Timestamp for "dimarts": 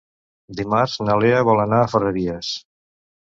0.59-0.95